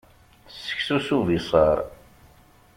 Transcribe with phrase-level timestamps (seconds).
[0.63, 1.77] Seksu s ubiṣar.